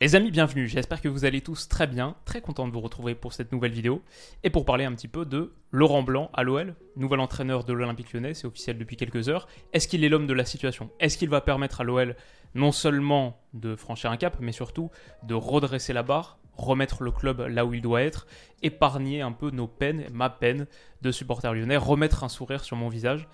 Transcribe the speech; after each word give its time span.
Les 0.00 0.14
amis, 0.14 0.30
bienvenue. 0.30 0.68
J'espère 0.68 1.00
que 1.00 1.08
vous 1.08 1.24
allez 1.24 1.40
tous 1.40 1.66
très 1.66 1.88
bien. 1.88 2.14
Très 2.24 2.40
content 2.40 2.68
de 2.68 2.72
vous 2.72 2.80
retrouver 2.80 3.16
pour 3.16 3.32
cette 3.32 3.50
nouvelle 3.50 3.72
vidéo 3.72 4.00
et 4.44 4.50
pour 4.50 4.64
parler 4.64 4.84
un 4.84 4.92
petit 4.92 5.08
peu 5.08 5.24
de 5.26 5.52
Laurent 5.72 6.04
Blanc 6.04 6.30
à 6.34 6.44
l'OL, 6.44 6.76
nouvel 6.94 7.18
entraîneur 7.18 7.64
de 7.64 7.72
l'Olympique 7.72 8.12
lyonnais, 8.12 8.32
c'est 8.32 8.46
officiel 8.46 8.78
depuis 8.78 8.96
quelques 8.96 9.28
heures. 9.28 9.48
Est-ce 9.72 9.88
qu'il 9.88 10.04
est 10.04 10.08
l'homme 10.08 10.28
de 10.28 10.34
la 10.34 10.44
situation? 10.44 10.88
Est-ce 11.00 11.18
qu'il 11.18 11.28
va 11.28 11.40
permettre 11.40 11.80
à 11.80 11.84
l'OL 11.84 12.14
non 12.54 12.70
seulement 12.70 13.40
de 13.54 13.74
franchir 13.74 14.12
un 14.12 14.16
cap, 14.16 14.36
mais 14.38 14.52
surtout 14.52 14.92
de 15.24 15.34
redresser 15.34 15.92
la 15.92 16.04
barre, 16.04 16.38
remettre 16.56 17.02
le 17.02 17.10
club 17.10 17.40
là 17.40 17.66
où 17.66 17.74
il 17.74 17.82
doit 17.82 18.02
être, 18.02 18.28
épargner 18.62 19.20
un 19.20 19.32
peu 19.32 19.50
nos 19.50 19.66
peines, 19.66 20.06
ma 20.12 20.30
peine 20.30 20.68
de 21.02 21.10
supporter 21.10 21.52
lyonnais, 21.52 21.76
remettre 21.76 22.22
un 22.22 22.28
sourire 22.28 22.62
sur 22.62 22.76
mon 22.76 22.88
visage? 22.88 23.26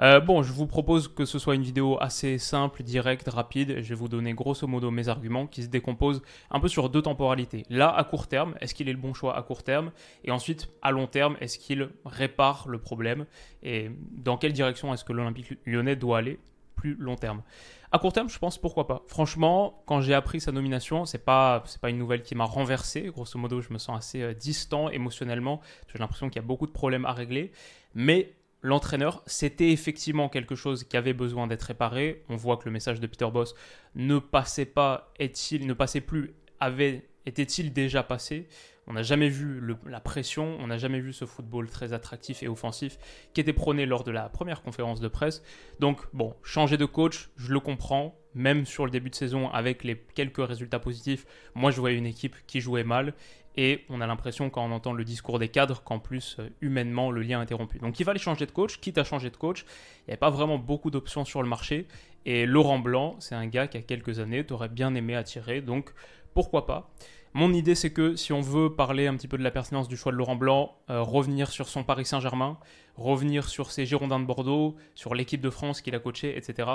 Euh, 0.00 0.20
bon, 0.20 0.42
je 0.42 0.52
vous 0.52 0.66
propose 0.66 1.08
que 1.08 1.24
ce 1.24 1.38
soit 1.38 1.54
une 1.54 1.62
vidéo 1.62 1.96
assez 2.00 2.38
simple, 2.38 2.82
directe, 2.82 3.28
rapide. 3.28 3.80
Je 3.80 3.88
vais 3.88 3.94
vous 3.94 4.08
donner 4.08 4.32
grosso 4.32 4.66
modo 4.66 4.90
mes 4.90 5.08
arguments 5.08 5.46
qui 5.46 5.62
se 5.62 5.68
décomposent 5.68 6.22
un 6.50 6.60
peu 6.60 6.68
sur 6.68 6.88
deux 6.88 7.02
temporalités. 7.02 7.64
Là, 7.68 7.92
à 7.94 8.04
court 8.04 8.28
terme, 8.28 8.54
est-ce 8.60 8.74
qu'il 8.74 8.88
est 8.88 8.92
le 8.92 8.98
bon 8.98 9.12
choix 9.12 9.36
à 9.36 9.42
court 9.42 9.64
terme? 9.64 9.90
Et 10.24 10.30
ensuite, 10.30 10.68
à 10.82 10.92
long 10.92 11.06
terme, 11.06 11.36
est-ce 11.40 11.58
qu'il 11.58 11.88
répare 12.04 12.68
le 12.68 12.78
problème? 12.78 13.26
Et 13.62 13.90
dans 14.12 14.36
quelle 14.36 14.52
direction 14.52 14.94
est-ce 14.94 15.04
que 15.04 15.12
l'Olympique 15.12 15.58
lyonnais 15.66 15.96
doit 15.96 16.18
aller 16.18 16.38
plus 16.76 16.94
long 16.94 17.16
terme? 17.16 17.42
À 17.90 17.98
court 17.98 18.12
terme, 18.12 18.28
je 18.28 18.38
pense 18.38 18.58
pourquoi 18.58 18.86
pas. 18.86 19.02
Franchement, 19.08 19.82
quand 19.86 20.02
j'ai 20.02 20.12
appris 20.12 20.40
sa 20.40 20.52
nomination, 20.52 21.06
c'est 21.06 21.24
pas 21.24 21.62
c'est 21.64 21.80
pas 21.80 21.88
une 21.88 21.96
nouvelle 21.96 22.22
qui 22.22 22.34
m'a 22.34 22.44
renversé. 22.44 23.02
Grosso 23.06 23.38
modo, 23.38 23.62
je 23.62 23.72
me 23.72 23.78
sens 23.78 23.96
assez 23.96 24.22
euh, 24.22 24.34
distant 24.34 24.90
émotionnellement. 24.90 25.60
J'ai 25.90 25.98
l'impression 25.98 26.28
qu'il 26.28 26.36
y 26.36 26.44
a 26.44 26.46
beaucoup 26.46 26.66
de 26.66 26.72
problèmes 26.72 27.06
à 27.06 27.12
régler, 27.12 27.50
mais 27.94 28.34
l'entraîneur, 28.62 29.22
c'était 29.26 29.70
effectivement 29.70 30.28
quelque 30.28 30.54
chose 30.54 30.84
qui 30.84 30.96
avait 30.96 31.12
besoin 31.12 31.46
d'être 31.46 31.62
réparé. 31.62 32.24
On 32.28 32.36
voit 32.36 32.56
que 32.56 32.64
le 32.64 32.70
message 32.70 33.00
de 33.00 33.06
Peter 33.06 33.28
Boss 33.32 33.54
ne 33.94 34.18
passait 34.18 34.66
pas, 34.66 35.12
est-il, 35.18 35.66
ne 35.66 35.74
passait 35.74 36.00
plus, 36.00 36.34
avait, 36.60 37.08
était-il 37.26 37.72
déjà 37.72 38.02
passé? 38.02 38.48
On 38.90 38.94
n'a 38.94 39.02
jamais 39.02 39.28
vu 39.28 39.60
la 39.86 40.00
pression, 40.00 40.56
on 40.60 40.68
n'a 40.68 40.78
jamais 40.78 41.00
vu 41.00 41.12
ce 41.12 41.26
football 41.26 41.68
très 41.68 41.92
attractif 41.92 42.42
et 42.42 42.48
offensif 42.48 42.96
qui 43.34 43.40
était 43.42 43.52
prôné 43.52 43.84
lors 43.84 44.02
de 44.02 44.10
la 44.10 44.30
première 44.30 44.62
conférence 44.62 44.98
de 45.00 45.08
presse. 45.08 45.42
Donc 45.78 46.00
bon, 46.14 46.34
changer 46.42 46.78
de 46.78 46.86
coach, 46.86 47.28
je 47.36 47.52
le 47.52 47.60
comprends. 47.60 48.14
Même 48.34 48.66
sur 48.66 48.84
le 48.84 48.90
début 48.90 49.10
de 49.10 49.14
saison, 49.14 49.50
avec 49.50 49.82
les 49.84 49.96
quelques 50.14 50.46
résultats 50.46 50.78
positifs, 50.78 51.26
moi 51.54 51.70
je 51.70 51.80
voyais 51.80 51.96
une 51.96 52.06
équipe 52.06 52.36
qui 52.46 52.60
jouait 52.60 52.84
mal 52.84 53.14
et 53.60 53.84
on 53.88 54.00
a 54.00 54.06
l'impression, 54.06 54.50
quand 54.50 54.64
on 54.64 54.70
entend 54.70 54.92
le 54.92 55.02
discours 55.02 55.40
des 55.40 55.48
cadres, 55.48 55.82
qu'en 55.82 55.98
plus, 55.98 56.36
euh, 56.38 56.48
humainement, 56.60 57.10
le 57.10 57.22
lien 57.22 57.40
est 57.40 57.42
interrompu. 57.42 57.80
Donc 57.80 57.98
il 57.98 58.04
fallait 58.04 58.20
changer 58.20 58.46
de 58.46 58.52
coach, 58.52 58.78
quitte 58.78 58.98
à 58.98 59.02
changer 59.02 59.30
de 59.30 59.36
coach. 59.36 59.62
Il 59.62 60.04
n'y 60.06 60.12
avait 60.12 60.16
pas 60.16 60.30
vraiment 60.30 60.58
beaucoup 60.58 60.92
d'options 60.92 61.24
sur 61.24 61.42
le 61.42 61.48
marché. 61.48 61.88
Et 62.24 62.46
Laurent 62.46 62.78
Blanc, 62.78 63.16
c'est 63.18 63.34
un 63.34 63.48
gars 63.48 63.66
qui, 63.66 63.76
a 63.76 63.82
quelques 63.82 64.20
années, 64.20 64.46
t'aurais 64.46 64.68
bien 64.68 64.94
aimé 64.94 65.16
attirer. 65.16 65.60
Donc 65.60 65.92
pourquoi 66.34 66.66
pas? 66.66 66.88
Mon 67.34 67.52
idée, 67.52 67.74
c'est 67.74 67.92
que 67.92 68.14
si 68.14 68.32
on 68.32 68.40
veut 68.40 68.76
parler 68.76 69.08
un 69.08 69.16
petit 69.16 69.26
peu 69.26 69.36
de 69.36 69.42
la 69.42 69.50
pertinence 69.50 69.88
du 69.88 69.96
choix 69.96 70.12
de 70.12 70.16
Laurent 70.16 70.36
Blanc, 70.36 70.76
euh, 70.88 71.02
revenir 71.02 71.50
sur 71.50 71.68
son 71.68 71.82
Paris 71.82 72.04
Saint-Germain, 72.04 72.60
revenir 72.94 73.48
sur 73.48 73.72
ses 73.72 73.86
Girondins 73.86 74.20
de 74.20 74.24
Bordeaux, 74.24 74.76
sur 74.94 75.16
l'équipe 75.16 75.40
de 75.40 75.50
France 75.50 75.80
qu'il 75.80 75.96
a 75.96 75.98
coaché, 75.98 76.38
etc., 76.38 76.68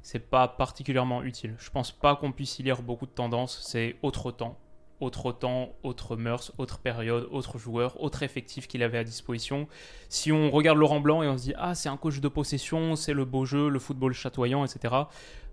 c'est 0.00 0.30
pas 0.30 0.48
particulièrement 0.48 1.22
utile. 1.22 1.54
Je 1.58 1.68
pense 1.68 1.92
pas 1.92 2.16
qu'on 2.16 2.32
puisse 2.32 2.58
y 2.58 2.62
lire 2.62 2.80
beaucoup 2.80 3.04
de 3.04 3.12
tendances, 3.12 3.60
c'est 3.62 3.96
autre 4.00 4.32
temps 4.32 4.58
autre 5.00 5.32
temps, 5.32 5.74
autre 5.82 6.16
mœurs, 6.16 6.52
autre 6.58 6.78
période, 6.78 7.28
autre 7.30 7.58
joueur, 7.58 8.00
autre 8.02 8.22
effectif 8.22 8.68
qu'il 8.68 8.82
avait 8.82 8.98
à 8.98 9.04
disposition. 9.04 9.66
Si 10.08 10.30
on 10.30 10.50
regarde 10.50 10.78
Laurent 10.78 11.00
Blanc 11.00 11.22
et 11.22 11.28
on 11.28 11.38
se 11.38 11.44
dit 11.44 11.54
ah 11.56 11.74
c'est 11.74 11.88
un 11.88 11.96
coach 11.96 12.20
de 12.20 12.28
possession, 12.28 12.96
c'est 12.96 13.14
le 13.14 13.24
beau 13.24 13.44
jeu, 13.44 13.68
le 13.68 13.78
football 13.78 14.12
chatoyant, 14.12 14.64
etc. 14.64 14.94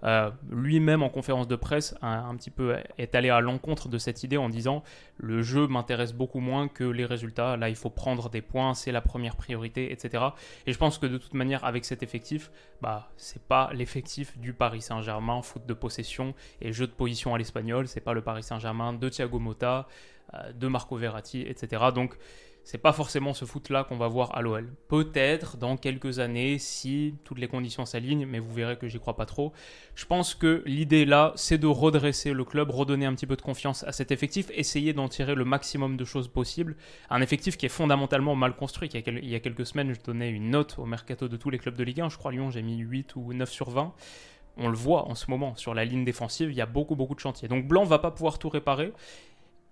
Euh, 0.03 0.29
lui-même 0.49 1.01
en 1.01 1.09
conférence 1.09 1.47
de 1.47 1.55
presse 1.55 1.95
un, 2.01 2.35
petit 2.35 2.51
peu 2.51 2.75
est 2.97 3.15
allé 3.15 3.29
à 3.29 3.41
l'encontre 3.41 3.89
de 3.89 3.97
cette 3.97 4.23
idée 4.23 4.37
en 4.37 4.49
disant 4.49 4.83
le 5.17 5.41
jeu 5.41 5.67
m'intéresse 5.67 6.13
beaucoup 6.13 6.39
moins 6.39 6.67
que 6.67 6.83
les 6.83 7.05
résultats. 7.05 7.57
Là 7.57 7.69
il 7.69 7.75
faut 7.75 7.89
prendre 7.89 8.29
des 8.29 8.41
points, 8.41 8.73
c'est 8.73 8.91
la 8.91 9.01
première 9.01 9.35
priorité, 9.35 9.91
etc. 9.91 10.23
Et 10.65 10.73
je 10.73 10.77
pense 10.77 10.97
que 10.97 11.07
de 11.07 11.17
toute 11.17 11.33
manière 11.33 11.65
avec 11.65 11.85
cet 11.85 12.03
effectif, 12.03 12.51
bah 12.81 13.09
c'est 13.17 13.41
pas 13.41 13.71
l'effectif 13.73 14.37
du 14.37 14.53
Paris 14.53 14.81
Saint-Germain 14.81 15.41
foot 15.41 15.65
de 15.65 15.73
possession 15.73 16.35
et 16.61 16.73
jeu 16.73 16.87
de 16.87 16.91
position 16.91 17.33
à 17.33 17.37
l'espagnol, 17.37 17.87
c'est 17.87 18.01
pas 18.01 18.13
le 18.13 18.21
Paris 18.21 18.43
Saint-Germain 18.43 18.93
de 18.93 19.09
Thiago 19.09 19.39
Motta, 19.39 19.87
euh, 20.33 20.51
de 20.51 20.67
Marco 20.67 20.95
Verratti, 20.97 21.41
etc. 21.41 21.85
Donc 21.95 22.17
c'est 22.67 22.77
pas 22.77 22.91
forcément 22.91 23.33
ce 23.33 23.45
foot-là 23.45 23.85
qu'on 23.85 23.95
va 23.95 24.09
voir 24.09 24.37
à 24.37 24.41
l'OL. 24.41 24.69
Peut-être 24.89 25.55
dans 25.55 25.77
quelques 25.77 26.19
années, 26.19 26.59
si 26.59 27.15
toutes 27.23 27.39
les 27.39 27.47
conditions 27.47 27.85
s'alignent, 27.85 28.25
mais 28.25 28.39
vous 28.39 28.53
verrez 28.53 28.75
que 28.75 28.89
j'y 28.89 28.99
crois 28.99 29.15
pas 29.15 29.25
trop. 29.25 29.53
Je 29.95 30.05
pense 30.05 30.35
que 30.35 30.63
l'idée 30.65 31.05
là, 31.05 31.31
c'est 31.37 31.57
de 31.57 31.65
redresser 31.65 32.33
le 32.33 32.43
club, 32.43 32.69
redonner 32.69 33.05
un 33.05 33.15
petit 33.15 33.25
peu 33.25 33.37
de 33.37 33.41
confiance 33.41 33.85
à 33.85 33.93
cet 33.93 34.11
effectif, 34.11 34.51
essayer 34.53 34.91
d'en 34.91 35.07
tirer 35.07 35.33
le 35.33 35.45
maximum 35.45 35.95
de 35.95 36.03
choses 36.03 36.27
possibles. 36.27 36.75
Un 37.09 37.21
effectif 37.21 37.55
qui 37.55 37.65
est 37.65 37.69
fondamentalement 37.69 38.35
mal 38.35 38.53
construit. 38.53 38.89
Il 38.89 39.29
y 39.29 39.35
a 39.35 39.39
quelques 39.39 39.65
semaines, 39.65 39.93
je 39.93 40.01
donnais 40.01 40.29
une 40.29 40.49
note 40.49 40.77
au 40.77 40.85
mercato 40.85 41.29
de 41.29 41.37
tous 41.37 41.49
les 41.49 41.59
clubs 41.59 41.77
de 41.77 41.85
Ligue 41.85 42.01
1. 42.01 42.09
Je 42.09 42.17
crois 42.17 42.33
Lyon, 42.33 42.51
j'ai 42.51 42.63
mis 42.63 42.79
8 42.79 43.15
ou 43.15 43.31
9 43.31 43.49
sur 43.49 43.69
20 43.69 43.93
on 44.59 44.69
le 44.69 44.75
voit 44.75 45.07
en 45.07 45.13
ce 45.13 45.29
moment 45.29 45.55
sur 45.55 45.75
la 45.75 45.85
ligne 45.85 46.03
défensive, 46.03 46.49
il 46.49 46.57
y 46.57 46.61
a 46.61 46.65
beaucoup 46.65 46.95
beaucoup 46.95 47.13
de 47.13 47.19
chantiers. 47.19 47.47
Donc 47.47 47.67
Blanc 47.67 47.83
va 47.83 47.99
pas 47.99 48.09
pouvoir 48.09 48.39
tout 48.39 48.49
réparer. 48.49 48.91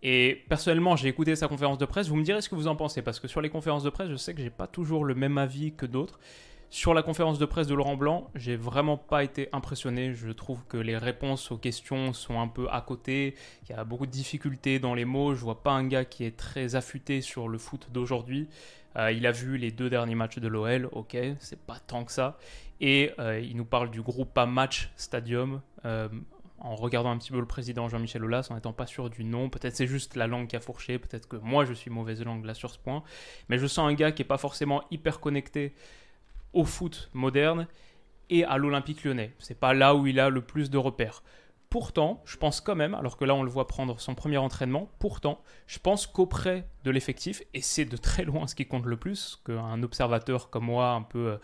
Et 0.08 0.44
personnellement, 0.50 0.96
j'ai 0.96 1.08
écouté 1.08 1.36
sa 1.36 1.48
conférence 1.48 1.80
de 1.80 1.86
presse. 1.86 2.10
Vous 2.10 2.16
me 2.16 2.22
direz 2.22 2.40
ce 2.40 2.48
que 2.48 2.54
vous 2.54 2.68
en 2.68 2.76
pensez, 2.76 3.02
parce 3.02 3.20
que 3.20 3.28
sur 3.28 3.42
les 3.42 3.50
conférences 3.50 3.82
de 3.82 3.90
presse, 3.90 4.08
je 4.08 4.16
sais 4.16 4.36
que 4.36 4.42
j'ai 4.44 4.52
pas 4.52 4.68
toujours 4.68 5.04
le 5.04 5.16
même 5.16 5.40
avis 5.40 5.74
que 5.74 5.88
d'autres. 5.88 6.20
Sur 6.70 6.94
la 6.94 7.02
conférence 7.02 7.40
de 7.40 7.46
presse 7.46 7.66
de 7.66 7.74
Laurent 7.74 7.96
Blanc, 7.96 8.30
j'ai 8.36 8.56
vraiment 8.56 8.98
pas 8.98 9.24
été 9.24 9.50
impressionné. 9.52 10.14
Je 10.14 10.30
trouve 10.30 10.60
que 10.70 10.78
les 10.78 10.96
réponses 10.96 11.50
aux 11.50 11.58
questions 11.58 12.14
sont 12.14 12.40
un 12.40 12.48
peu 12.48 12.68
à 12.70 12.82
côté. 12.82 13.34
Il 13.64 13.72
y 13.72 13.74
a 13.74 13.84
beaucoup 13.84 14.06
de 14.06 14.12
difficultés 14.12 14.78
dans 14.78 14.94
les 14.94 15.06
mots. 15.06 15.34
Je 15.34 15.42
vois 15.42 15.64
pas 15.64 15.72
un 15.72 15.88
gars 15.88 16.06
qui 16.06 16.24
est 16.24 16.38
très 16.38 16.76
affûté 16.76 17.22
sur 17.22 17.48
le 17.48 17.58
foot 17.58 17.88
d'aujourd'hui. 17.92 18.48
Euh, 18.98 19.12
il 19.12 19.26
a 19.26 19.32
vu 19.32 19.58
les 19.58 19.72
deux 19.72 19.90
derniers 19.90 20.14
matchs 20.14 20.38
de 20.38 20.48
l'OL, 20.48 20.88
ok, 20.92 21.18
c'est 21.40 21.60
pas 21.60 21.80
tant 21.80 22.06
que 22.06 22.12
ça. 22.12 22.38
Et 22.80 23.12
euh, 23.18 23.40
il 23.40 23.58
nous 23.58 23.66
parle 23.66 23.90
du 23.90 24.04
groupe 24.04 24.38
Match 24.48 24.92
Stadium. 24.98 25.62
Euh, 25.84 26.10
en 26.60 26.76
regardant 26.76 27.12
un 27.12 27.18
petit 27.18 27.32
peu 27.32 27.40
le 27.40 27.46
président 27.46 27.90
Jean-Michel 27.90 28.24
Aulas, 28.24 28.48
en 28.50 28.56
n'étant 28.56 28.74
pas 28.74 28.86
sûr 28.86 29.10
du 29.10 29.24
nom. 29.24 29.50
Peut-être 29.50 29.76
c'est 29.76 29.88
juste 29.88 30.16
la 30.16 30.28
langue 30.28 30.48
qui 30.48 30.56
a 30.56 30.60
fourché, 30.60 30.98
peut-être 31.00 31.28
que 31.28 31.36
moi 31.38 31.66
je 31.66 31.74
suis 31.74 31.92
mauvaise 31.92 32.24
langue 32.24 32.46
là 32.46 32.54
sur 32.54 32.72
ce 32.72 32.80
point. 32.80 33.04
Mais 33.50 33.58
je 33.58 33.68
sens 33.68 33.90
un 33.90 33.94
gars 33.94 34.12
qui 34.12 34.22
n'est 34.22 34.28
pas 34.28 34.38
forcément 34.38 34.84
hyper 34.92 35.20
connecté 35.20 35.74
au 36.54 36.64
foot 36.64 37.10
moderne 37.14 37.68
et 38.30 38.44
à 38.46 38.58
l'Olympique 38.58 39.04
lyonnais. 39.04 39.34
C'est 39.40 39.60
pas 39.60 39.74
là 39.74 39.96
où 39.96 40.08
il 40.08 40.20
a 40.20 40.30
le 40.30 40.42
plus 40.42 40.70
de 40.70 40.78
repères. 40.78 41.24
Pourtant, 41.76 42.24
je 42.24 42.38
pense 42.38 42.62
quand 42.62 42.74
même, 42.74 42.94
alors 42.94 43.18
que 43.18 43.26
là 43.26 43.36
on 43.36 43.44
le 43.44 43.50
voit 43.50 43.68
prendre 43.68 44.00
son 44.00 44.16
premier 44.16 44.38
entraînement, 44.38 44.90
pourtant, 44.98 45.42
je 45.68 45.78
pense 45.78 46.08
qu'auprès 46.08 46.70
de 46.86 46.90
l'effectif, 46.90 47.44
et 47.54 47.60
c'est 47.60 47.84
de 47.84 47.98
très 47.98 48.24
loin 48.24 48.48
ce 48.48 48.56
qui 48.56 48.66
compte 48.66 48.86
le 48.86 48.96
plus, 48.96 49.42
qu'un 49.46 49.84
observateur 49.84 50.50
comme 50.50 50.68
moi, 50.68 50.92
un 50.92 51.02
peu 51.02 51.32
euh, 51.32 51.38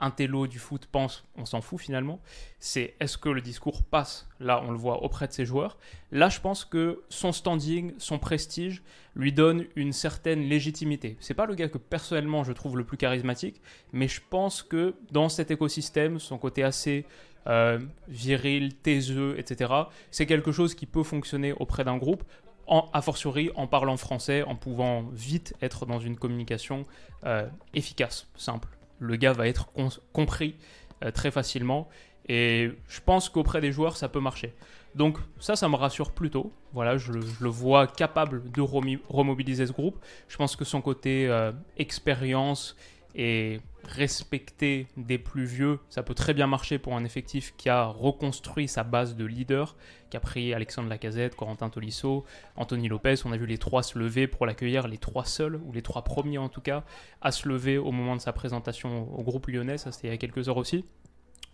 intello 0.00 0.48
du 0.48 0.58
foot, 0.58 0.88
pense, 0.90 1.24
on 1.36 1.44
s'en 1.44 1.60
fout 1.60 1.80
finalement, 1.80 2.20
c'est 2.58 2.96
est-ce 2.98 3.16
que 3.16 3.28
le 3.28 3.40
discours 3.40 3.84
passe, 3.84 4.28
là 4.40 4.60
on 4.66 4.72
le 4.72 4.76
voit 4.76 5.04
auprès 5.04 5.28
de 5.28 5.32
ses 5.32 5.44
joueurs. 5.44 5.78
Là 6.10 6.30
je 6.30 6.40
pense 6.40 6.64
que 6.64 7.04
son 7.08 7.30
standing, 7.30 7.92
son 7.98 8.18
prestige, 8.18 8.82
lui 9.14 9.32
donne 9.32 9.66
une 9.76 9.92
certaine 9.92 10.40
légitimité. 10.40 11.16
C'est 11.20 11.32
pas 11.32 11.46
le 11.46 11.54
gars 11.54 11.68
que 11.68 11.78
personnellement 11.78 12.42
je 12.42 12.52
trouve 12.52 12.76
le 12.76 12.82
plus 12.82 12.96
charismatique, 12.96 13.60
mais 13.92 14.08
je 14.08 14.20
pense 14.30 14.64
que 14.64 14.96
dans 15.12 15.28
cet 15.28 15.52
écosystème, 15.52 16.18
son 16.18 16.38
côté 16.38 16.64
assez 16.64 17.06
euh, 17.46 17.78
viril, 18.08 18.74
taiseux, 18.74 19.38
etc. 19.38 19.72
C'est 20.10 20.26
quelque 20.26 20.52
chose 20.52 20.74
qui 20.74 20.86
peut 20.86 21.02
fonctionner 21.02 21.52
auprès 21.52 21.84
d'un 21.84 21.96
groupe, 21.96 22.24
en, 22.66 22.88
a 22.92 23.00
fortiori 23.02 23.50
en 23.54 23.68
parlant 23.68 23.96
français, 23.96 24.42
en 24.42 24.56
pouvant 24.56 25.02
vite 25.12 25.54
être 25.62 25.86
dans 25.86 26.00
une 26.00 26.16
communication 26.16 26.84
euh, 27.24 27.46
efficace, 27.74 28.26
simple. 28.36 28.68
Le 28.98 29.14
gars 29.16 29.32
va 29.32 29.46
être 29.46 29.68
compris 30.12 30.56
euh, 31.04 31.12
très 31.12 31.30
facilement 31.30 31.88
et 32.28 32.72
je 32.88 33.00
pense 33.00 33.28
qu'auprès 33.28 33.60
des 33.60 33.70
joueurs, 33.70 33.96
ça 33.96 34.08
peut 34.08 34.18
marcher. 34.18 34.52
Donc 34.96 35.18
ça, 35.38 35.54
ça 35.54 35.68
me 35.68 35.76
rassure 35.76 36.10
plutôt. 36.10 36.52
Voilà, 36.72 36.96
je, 36.96 37.12
le 37.12 37.48
vois 37.48 37.86
capable 37.86 38.50
de 38.50 38.60
remobiliser 38.60 39.66
ce 39.66 39.72
groupe. 39.72 40.00
Je 40.26 40.36
pense 40.36 40.56
que 40.56 40.64
son 40.64 40.80
côté 40.80 41.30
expérience 41.76 42.74
et 43.16 43.60
respecter 43.82 44.86
des 44.96 45.16
plus 45.16 45.44
vieux, 45.44 45.78
ça 45.88 46.02
peut 46.02 46.14
très 46.14 46.34
bien 46.34 46.46
marcher 46.46 46.78
pour 46.78 46.94
un 46.96 47.04
effectif 47.04 47.54
qui 47.56 47.68
a 47.68 47.86
reconstruit 47.86 48.68
sa 48.68 48.84
base 48.84 49.16
de 49.16 49.24
leader, 49.24 49.76
qui 50.10 50.16
a 50.16 50.20
pris 50.20 50.52
Alexandre 50.52 50.88
Lacazette, 50.88 51.34
Corentin 51.34 51.70
Tolisso, 51.70 52.24
Anthony 52.56 52.88
Lopez. 52.88 53.14
On 53.24 53.32
a 53.32 53.36
vu 53.36 53.46
les 53.46 53.58
trois 53.58 53.82
se 53.82 53.98
lever 53.98 54.26
pour 54.26 54.44
l'accueillir, 54.44 54.86
les 54.86 54.98
trois 54.98 55.24
seuls, 55.24 55.56
ou 55.64 55.72
les 55.72 55.82
trois 55.82 56.02
premiers 56.02 56.38
en 56.38 56.48
tout 56.48 56.60
cas, 56.60 56.84
à 57.22 57.32
se 57.32 57.48
lever 57.48 57.78
au 57.78 57.90
moment 57.90 58.16
de 58.16 58.20
sa 58.20 58.32
présentation 58.32 59.12
au 59.18 59.22
groupe 59.22 59.46
lyonnais. 59.46 59.78
Ça, 59.78 59.92
c'était 59.92 60.08
il 60.08 60.10
y 60.10 60.14
a 60.14 60.18
quelques 60.18 60.48
heures 60.48 60.58
aussi. 60.58 60.84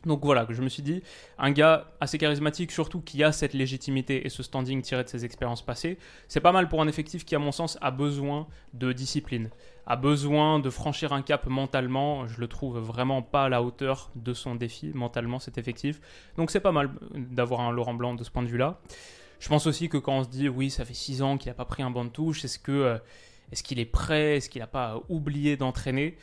Donc 0.04 0.24
voilà, 0.24 0.46
je 0.50 0.60
me 0.62 0.68
suis 0.68 0.82
dit, 0.82 1.02
un 1.38 1.52
gars 1.52 1.92
assez 2.00 2.18
charismatique, 2.18 2.72
surtout 2.72 3.00
qui 3.00 3.22
a 3.22 3.30
cette 3.30 3.54
légitimité 3.54 4.26
et 4.26 4.30
ce 4.30 4.42
standing 4.42 4.82
tiré 4.82 5.04
de 5.04 5.08
ses 5.08 5.24
expériences 5.24 5.62
passées, 5.62 5.98
c'est 6.26 6.40
pas 6.40 6.50
mal 6.50 6.68
pour 6.68 6.82
un 6.82 6.88
effectif 6.88 7.24
qui, 7.24 7.36
à 7.36 7.38
mon 7.38 7.52
sens, 7.52 7.78
a 7.80 7.92
besoin 7.92 8.48
de 8.74 8.92
discipline, 8.92 9.50
a 9.86 9.96
besoin 9.96 10.58
de 10.58 10.70
franchir 10.70 11.12
un 11.12 11.22
cap 11.22 11.46
mentalement. 11.46 12.26
Je 12.26 12.40
le 12.40 12.48
trouve 12.48 12.78
vraiment 12.78 13.22
pas 13.22 13.44
à 13.44 13.48
la 13.48 13.62
hauteur 13.62 14.10
de 14.16 14.34
son 14.34 14.56
défi 14.56 14.90
mentalement, 14.92 15.38
cet 15.38 15.56
effectif. 15.56 16.00
Donc 16.36 16.50
c'est 16.50 16.60
pas 16.60 16.72
mal 16.72 16.90
d'avoir 17.14 17.60
un 17.60 17.70
Laurent 17.70 17.94
Blanc 17.94 18.14
de 18.14 18.24
ce 18.24 18.30
point 18.30 18.42
de 18.42 18.48
vue-là. 18.48 18.80
Je 19.38 19.48
pense 19.48 19.66
aussi 19.66 19.88
que 19.88 19.98
quand 19.98 20.18
on 20.18 20.24
se 20.24 20.28
dit, 20.28 20.48
oui, 20.48 20.70
ça 20.70 20.84
fait 20.84 20.94
6 20.94 21.22
ans 21.22 21.36
qu'il 21.36 21.50
n'a 21.50 21.54
pas 21.54 21.64
pris 21.64 21.82
un 21.82 21.90
banc 21.90 22.04
de 22.04 22.10
touche, 22.10 22.44
est-ce 22.44 22.58
que 22.58 22.72
euh, 22.72 22.98
est-ce 23.50 23.62
qu'il 23.62 23.78
est 23.78 23.84
prêt 23.84 24.36
Est-ce 24.36 24.48
qu'il 24.48 24.60
n'a 24.60 24.66
pas 24.66 25.00
oublié 25.08 25.56
d'entraîner 25.56 26.16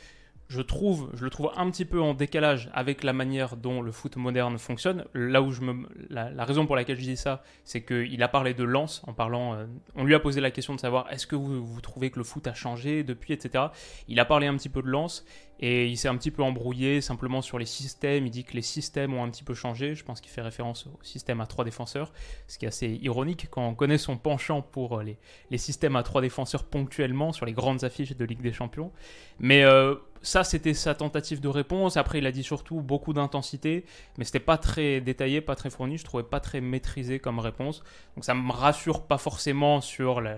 je 0.50 0.62
trouve, 0.62 1.12
je 1.14 1.24
le 1.24 1.30
trouve 1.30 1.52
un 1.56 1.70
petit 1.70 1.86
peu 1.86 2.02
en 2.02 2.16
décalage 2.16 2.72
avec 2.74 3.04
la 3.04 3.14
manière 3.14 3.56
dont 3.56 3.84
le 3.84 3.92
foot 3.92 4.18
moderne 4.18 4.58
fonctionne. 4.58 5.06
Là 5.14 5.44
où 5.44 5.52
je 5.52 5.62
me, 5.62 5.88
la, 6.10 6.44
raison 6.44 6.66
pour 6.66 6.76
laquelle 6.76 6.98
je 6.98 7.04
dis 7.04 7.18
ça, 7.18 7.44
c'est 7.64 7.84
qu'il 7.84 8.22
a 8.24 8.28
parlé 8.28 8.56
de 8.56 8.64
lance 8.64 9.04
en 9.06 9.14
parlant. 9.14 9.54
Euh, 9.54 9.68
on 9.96 10.04
lui 10.04 10.16
a 10.16 10.20
posé 10.20 10.42
la 10.42 10.50
question 10.50 10.74
de 10.74 10.80
savoir 10.80 11.06
est-ce 11.12 11.28
que 11.28 11.36
vous, 11.36 11.64
vous, 11.64 11.82
trouvez 11.82 12.10
que 12.10 12.18
le 12.18 12.26
foot 12.26 12.48
a 12.48 12.56
changé 12.56 13.04
depuis, 13.04 13.32
etc. 13.32 13.66
Il 14.08 14.20
a 14.20 14.26
parlé 14.26 14.48
un 14.48 14.58
petit 14.58 14.70
peu 14.70 14.82
de 14.82 14.88
lance 14.88 15.24
et 15.60 15.88
il 15.88 15.98
s'est 15.98 16.08
un 16.08 16.16
petit 16.16 16.32
peu 16.32 16.42
embrouillé 16.42 17.02
simplement 17.02 17.42
sur 17.42 17.60
les 17.60 17.66
systèmes. 17.66 18.26
Il 18.26 18.32
dit 18.32 18.46
que 18.46 18.54
les 18.54 18.62
systèmes 18.62 19.14
ont 19.14 19.24
un 19.24 19.30
petit 19.30 19.44
peu 19.44 19.54
changé. 19.54 19.94
Je 19.94 20.06
pense 20.06 20.22
qu'il 20.22 20.32
fait 20.32 20.42
référence 20.42 20.88
au 20.88 20.98
système 21.04 21.42
à 21.42 21.48
trois 21.48 21.66
défenseurs, 21.66 22.14
ce 22.48 22.58
qui 22.58 22.66
est 22.66 22.70
assez 22.70 22.88
ironique 23.02 23.48
quand 23.50 23.68
on 23.68 23.76
connaît 23.76 23.98
son 23.98 24.18
penchant 24.18 24.62
pour 24.62 25.02
les, 25.02 25.18
les 25.52 25.58
systèmes 25.58 25.98
à 25.98 26.04
trois 26.04 26.22
défenseurs 26.22 26.64
ponctuellement 26.64 27.34
sur 27.34 27.46
les 27.46 27.52
grandes 27.52 27.84
affiches 27.84 28.16
de 28.16 28.26
Ligue 28.26 28.42
des 28.42 28.54
Champions. 28.54 28.92
Mais 29.40 29.64
euh, 29.64 29.96
ça, 30.22 30.44
c'était 30.44 30.74
sa 30.74 30.96
tentative 30.96 31.42
de 31.42 31.48
réponse. 31.50 31.98
Après, 31.98 32.20
il 32.20 32.26
a 32.26 32.32
dit 32.32 32.44
surtout 32.44 32.82
beaucoup 32.82 33.12
d'intensité, 33.14 33.86
mais 34.18 34.24
c'était 34.24 34.40
pas 34.40 34.58
très 34.58 35.02
détaillé, 35.02 35.42
pas 35.42 35.56
très 35.56 35.70
fourni. 35.70 35.98
Je 35.98 36.06
trouvais 36.06 36.24
pas 36.24 36.40
très 36.40 36.62
maîtrisé 36.62 37.20
comme 37.20 37.40
réponse. 37.40 37.84
Donc 38.16 38.24
ça 38.24 38.34
me 38.34 38.52
rassure 38.52 39.04
pas 39.04 39.18
forcément 39.18 39.82
sur 39.82 40.22
la, 40.22 40.38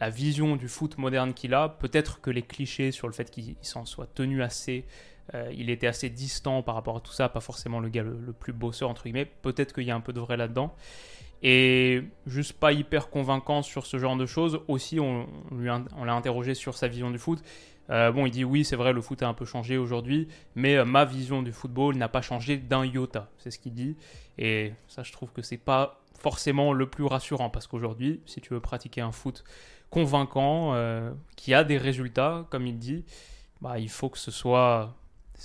vision 0.00 0.56
du 0.56 0.68
foot 0.68 0.98
moderne 0.98 1.34
qu'il 1.34 1.54
a. 1.54 1.68
Peut-être 1.68 2.20
que 2.20 2.30
les 2.30 2.42
clichés 2.42 2.90
sur 2.90 3.08
le 3.08 3.12
fait 3.12 3.30
qu'il 3.30 3.56
s'en 3.62 3.84
soit 3.84 4.08
tenu 4.14 4.42
assez, 4.42 4.84
euh, 5.34 5.50
il 5.56 5.70
était 5.70 5.86
assez 5.86 6.10
distant 6.10 6.62
par 6.62 6.74
rapport 6.74 6.96
à 6.96 7.00
tout 7.00 7.12
ça, 7.12 7.28
pas 7.28 7.40
forcément 7.40 7.80
le 7.80 7.88
gars 7.88 8.02
le, 8.02 8.32
plus 8.32 8.52
bosseur 8.52 8.88
entre 8.90 9.04
guillemets. 9.04 9.30
Peut-être 9.42 9.74
qu'il 9.74 9.84
y 9.84 9.90
a 9.90 9.94
un 9.94 10.00
peu 10.00 10.12
de 10.12 10.20
vrai 10.20 10.36
là-dedans. 10.36 10.74
Et 11.44 12.02
juste 12.26 12.52
pas 12.52 12.72
hyper 12.72 13.10
convaincant 13.10 13.62
sur 13.62 13.84
ce 13.84 13.98
genre 13.98 14.16
de 14.16 14.26
choses. 14.26 14.60
Aussi, 14.68 15.00
on, 15.00 15.26
on 15.50 16.04
l'a 16.04 16.14
interrogé 16.14 16.54
sur 16.54 16.76
sa 16.76 16.86
vision 16.86 17.10
du 17.10 17.18
foot. 17.18 17.42
Euh, 17.90 18.12
bon, 18.12 18.26
il 18.26 18.30
dit 18.30 18.44
oui, 18.44 18.64
c'est 18.64 18.76
vrai, 18.76 18.92
le 18.92 19.00
foot 19.00 19.22
a 19.22 19.28
un 19.28 19.34
peu 19.34 19.44
changé 19.44 19.76
aujourd'hui, 19.76 20.28
mais 20.54 20.76
euh, 20.76 20.84
ma 20.84 21.04
vision 21.04 21.42
du 21.42 21.52
football 21.52 21.96
n'a 21.96 22.08
pas 22.08 22.22
changé 22.22 22.56
d'un 22.56 22.84
iota. 22.84 23.28
C'est 23.38 23.50
ce 23.50 23.58
qu'il 23.58 23.74
dit. 23.74 23.96
Et 24.38 24.72
ça, 24.88 25.02
je 25.02 25.12
trouve 25.12 25.32
que 25.32 25.42
c'est 25.42 25.58
pas 25.58 26.00
forcément 26.18 26.72
le 26.72 26.88
plus 26.88 27.04
rassurant 27.04 27.50
parce 27.50 27.66
qu'aujourd'hui, 27.66 28.20
si 28.26 28.40
tu 28.40 28.54
veux 28.54 28.60
pratiquer 28.60 29.00
un 29.00 29.12
foot 29.12 29.44
convaincant, 29.90 30.74
euh, 30.74 31.12
qui 31.36 31.52
a 31.52 31.64
des 31.64 31.76
résultats, 31.76 32.46
comme 32.50 32.66
il 32.66 32.78
dit, 32.78 33.04
bah, 33.60 33.78
il 33.78 33.90
faut 33.90 34.08
que 34.08 34.18
ce 34.18 34.30
soit, 34.30 34.94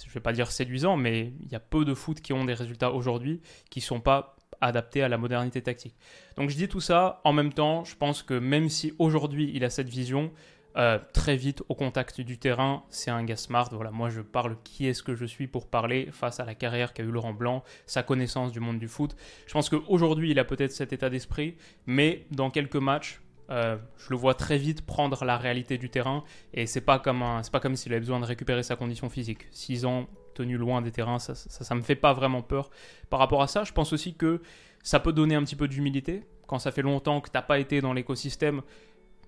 je 0.06 0.14
vais 0.14 0.20
pas 0.20 0.32
dire 0.32 0.52
séduisant, 0.52 0.96
mais 0.96 1.34
il 1.42 1.52
y 1.52 1.56
a 1.56 1.60
peu 1.60 1.84
de 1.84 1.94
foot 1.94 2.22
qui 2.22 2.32
ont 2.34 2.46
des 2.46 2.54
résultats 2.54 2.92
aujourd'hui 2.92 3.42
qui 3.70 3.82
sont 3.82 4.00
pas 4.00 4.36
adaptés 4.62 5.04
à 5.04 5.10
la 5.10 5.18
modernité 5.18 5.62
tactique. 5.62 5.96
Donc 6.36 6.50
je 6.50 6.56
dis 6.56 6.68
tout 6.68 6.80
ça 6.80 7.22
en 7.24 7.34
même 7.34 7.54
temps, 7.54 7.84
je 7.84 7.96
pense 7.96 8.24
que 8.24 8.34
même 8.34 8.70
si 8.70 8.94
aujourd'hui 9.00 9.52
il 9.54 9.64
a 9.64 9.70
cette 9.70 9.90
vision, 9.90 10.32
euh, 10.78 11.00
très 11.14 11.36
vite 11.36 11.64
au 11.70 11.76
contact 11.76 12.22
du 12.22 12.38
terrain, 12.38 12.84
c'est 12.90 13.10
un 13.10 13.24
gars 13.24 13.36
smart. 13.36 13.70
Voilà, 13.72 13.90
moi 13.90 14.10
je 14.10 14.22
parle 14.22 14.58
qui 14.64 14.86
est-ce 14.86 15.02
que 15.02 15.16
je 15.16 15.26
suis 15.26 15.48
pour 15.48 15.68
parler 15.68 16.10
face 16.12 16.40
à 16.40 16.46
la 16.46 16.54
carrière 16.54 16.94
qu'a 16.94 17.04
eu 17.04 17.12
Laurent 17.12 17.34
Blanc, 17.34 17.64
sa 17.88 18.04
connaissance 18.04 18.52
du 18.52 18.60
monde 18.60 18.78
du 18.78 18.88
foot. 18.88 19.16
Je 19.48 19.54
pense 19.54 19.70
qu'aujourd'hui 19.70 20.32
il 20.32 20.40
a 20.40 20.46
peut-être 20.46 20.72
cet 20.72 20.94
état 20.94 21.10
d'esprit, 21.10 21.56
mais 21.88 22.26
dans 22.30 22.52
quelques 22.52 22.76
matchs, 22.76 23.22
euh, 23.50 23.78
je 23.98 24.10
le 24.12 24.18
vois 24.18 24.36
très 24.36 24.58
vite 24.58 24.86
prendre 24.86 25.26
la 25.26 25.38
réalité 25.38 25.78
du 25.78 25.90
terrain 25.90 26.24
et 26.54 26.68
c'est 26.68 26.82
pas 26.82 27.00
comme 27.00 27.24
c'est 27.42 27.52
pas 27.52 27.62
comme 27.62 27.76
s'il 27.76 27.94
avait 27.94 28.02
besoin 28.02 28.20
de 28.20 28.26
récupérer 28.26 28.62
sa 28.62 28.76
condition 28.76 29.10
physique. 29.10 29.48
Six 29.52 29.86
ans 29.86 30.08
tenu 30.36 30.58
loin 30.58 30.84
des 30.84 30.92
terrains, 30.92 31.18
ça, 31.18 31.34
ça, 31.34 31.64
ça 31.64 31.74
me 31.74 31.82
fait 31.82 31.96
pas 31.96 32.14
vraiment 32.14 32.44
peur 32.44 32.70
par 33.10 33.20
rapport 33.20 33.42
à 33.42 33.48
ça. 33.48 33.64
Je 33.64 33.74
pense 33.74 33.94
aussi 33.94 34.14
que 34.14 34.42
ça 34.84 35.00
peut 35.00 35.12
donner 35.12 35.34
un 35.34 35.44
petit 35.44 35.56
peu 35.56 35.68
d'humilité 35.68 36.24
quand 36.46 36.60
ça 36.60 36.72
fait 36.72 36.82
longtemps 36.82 37.22
que 37.22 37.30
tu 37.30 37.36
n'as 37.36 37.42
pas 37.42 37.60
été 37.60 37.82
dans 37.82 37.94
l'écosystème 37.94 38.62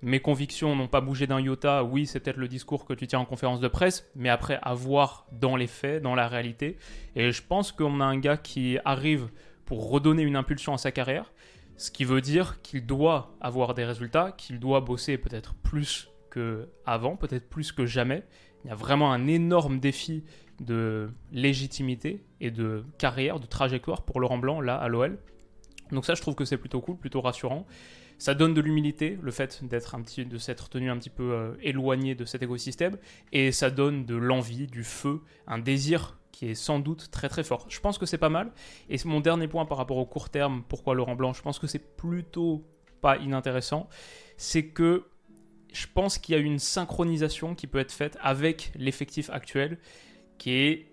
mes 0.01 0.19
convictions 0.19 0.75
n'ont 0.75 0.87
pas 0.87 1.01
bougé 1.01 1.27
d'un 1.27 1.39
iota. 1.39 1.83
Oui, 1.83 2.05
c'est 2.05 2.19
peut-être 2.19 2.37
le 2.37 2.47
discours 2.47 2.85
que 2.85 2.93
tu 2.93 3.07
tiens 3.07 3.19
en 3.19 3.25
conférence 3.25 3.59
de 3.59 3.67
presse, 3.67 4.09
mais 4.15 4.29
après, 4.29 4.59
à 4.61 4.73
voir 4.73 5.27
dans 5.31 5.55
les 5.55 5.67
faits, 5.67 6.01
dans 6.01 6.15
la 6.15 6.27
réalité. 6.27 6.77
Et 7.15 7.31
je 7.31 7.41
pense 7.41 7.71
qu'on 7.71 7.99
a 8.01 8.05
un 8.05 8.17
gars 8.17 8.37
qui 8.37 8.77
arrive 8.85 9.29
pour 9.65 9.89
redonner 9.89 10.23
une 10.23 10.35
impulsion 10.35 10.73
à 10.73 10.77
sa 10.77 10.91
carrière, 10.91 11.31
ce 11.77 11.91
qui 11.91 12.03
veut 12.03 12.21
dire 12.21 12.61
qu'il 12.61 12.85
doit 12.85 13.35
avoir 13.39 13.73
des 13.73 13.85
résultats, 13.85 14.31
qu'il 14.31 14.59
doit 14.59 14.81
bosser 14.81 15.17
peut-être 15.17 15.53
plus 15.55 16.09
qu'avant, 16.33 17.15
peut-être 17.15 17.47
plus 17.49 17.71
que 17.71 17.85
jamais. 17.85 18.23
Il 18.63 18.69
y 18.69 18.71
a 18.71 18.75
vraiment 18.75 19.13
un 19.13 19.27
énorme 19.27 19.79
défi 19.79 20.23
de 20.59 21.09
légitimité 21.31 22.23
et 22.41 22.51
de 22.51 22.83
carrière, 22.97 23.39
de 23.39 23.45
trajectoire 23.45 24.01
pour 24.01 24.19
Laurent 24.19 24.37
Blanc, 24.37 24.59
là, 24.59 24.75
à 24.75 24.87
l'OL. 24.87 25.17
Donc 25.91 26.05
ça, 26.05 26.15
je 26.15 26.21
trouve 26.21 26.35
que 26.35 26.45
c'est 26.45 26.57
plutôt 26.57 26.81
cool, 26.81 26.97
plutôt 26.97 27.21
rassurant. 27.21 27.65
Ça 28.19 28.35
donne 28.35 28.53
de 28.53 28.61
l'humilité, 28.61 29.17
le 29.21 29.31
fait 29.31 29.63
d'être 29.63 29.95
un 29.95 30.01
petit, 30.01 30.25
de 30.25 30.37
s'être 30.37 30.69
tenu 30.69 30.91
un 30.91 30.97
petit 30.97 31.09
peu 31.09 31.31
euh, 31.31 31.55
éloigné 31.61 32.15
de 32.15 32.25
cet 32.25 32.43
écosystème, 32.43 32.97
et 33.31 33.51
ça 33.51 33.71
donne 33.71 34.05
de 34.05 34.15
l'envie, 34.15 34.67
du 34.67 34.83
feu, 34.83 35.21
un 35.47 35.57
désir 35.57 36.19
qui 36.31 36.47
est 36.47 36.55
sans 36.55 36.79
doute 36.79 37.09
très 37.11 37.29
très 37.29 37.43
fort. 37.43 37.65
Je 37.69 37.79
pense 37.79 37.97
que 37.97 38.05
c'est 38.05 38.17
pas 38.17 38.29
mal. 38.29 38.51
Et 38.89 38.97
mon 39.05 39.21
dernier 39.21 39.47
point 39.47 39.65
par 39.65 39.77
rapport 39.77 39.97
au 39.97 40.05
court 40.05 40.29
terme, 40.29 40.63
pourquoi 40.67 40.95
Laurent 40.95 41.15
Blanc, 41.15 41.33
je 41.33 41.41
pense 41.41 41.59
que 41.59 41.67
c'est 41.67 41.95
plutôt 41.95 42.65
pas 43.01 43.17
inintéressant, 43.17 43.87
c'est 44.37 44.67
que 44.67 45.05
je 45.71 45.87
pense 45.93 46.17
qu'il 46.17 46.35
y 46.35 46.37
a 46.37 46.41
une 46.41 46.59
synchronisation 46.59 47.55
qui 47.55 47.67
peut 47.67 47.79
être 47.79 47.91
faite 47.91 48.17
avec 48.21 48.71
l'effectif 48.75 49.29
actuel, 49.29 49.77
qui 50.37 50.51
est, 50.51 50.91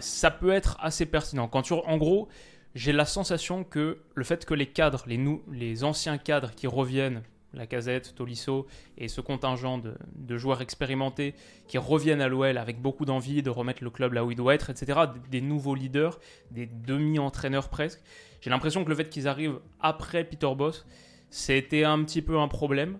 ça 0.00 0.30
peut 0.30 0.50
être 0.50 0.76
assez 0.80 1.06
pertinent. 1.06 1.50
En 1.86 1.96
gros, 1.98 2.28
j'ai 2.76 2.92
la 2.92 3.06
sensation 3.06 3.64
que 3.64 3.98
le 4.14 4.24
fait 4.24 4.44
que 4.44 4.52
les 4.52 4.66
cadres, 4.66 5.04
les, 5.06 5.18
les 5.50 5.82
anciens 5.82 6.18
cadres 6.18 6.50
qui 6.54 6.66
reviennent, 6.66 7.22
la 7.54 7.66
casette, 7.66 8.14
Tolisso 8.14 8.66
et 8.98 9.08
ce 9.08 9.22
contingent 9.22 9.78
de, 9.78 10.36
joueurs 10.36 10.60
expérimentés 10.60 11.34
qui 11.68 11.78
reviennent 11.78 12.20
à 12.20 12.28
l'OL 12.28 12.58
avec 12.58 12.82
beaucoup 12.82 13.06
d'envie 13.06 13.42
de 13.42 13.48
remettre 13.48 13.82
le 13.82 13.88
club 13.88 14.12
là 14.12 14.26
où 14.26 14.30
il 14.30 14.36
doit 14.36 14.54
être, 14.54 14.68
etc., 14.68 15.00
des, 15.30 15.40
nouveaux 15.40 15.74
leaders, 15.74 16.20
des 16.50 16.66
demi-entraîneurs 16.66 17.70
presque, 17.70 18.02
j'ai 18.42 18.50
l'impression 18.50 18.84
que 18.84 18.90
le 18.90 18.94
fait 18.94 19.08
qu'ils 19.08 19.26
arrivent 19.26 19.58
après 19.80 20.24
Peter 20.24 20.54
Boss, 20.54 20.84
c'était 21.30 21.84
un 21.84 22.04
petit 22.04 22.20
peu 22.20 22.38
un 22.38 22.48
problème. 22.48 22.98